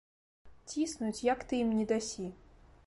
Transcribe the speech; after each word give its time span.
Ціснуць, 0.71 1.21
як 1.33 1.39
ты 1.51 1.63
ім 1.67 1.77
не 1.81 1.85
дасі. 1.95 2.27